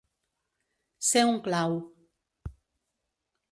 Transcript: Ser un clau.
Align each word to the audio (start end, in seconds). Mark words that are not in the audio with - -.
Ser 1.09 1.23
un 1.33 1.37
clau. 1.49 1.77